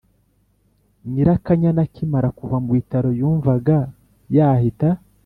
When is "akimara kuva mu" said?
1.87-2.69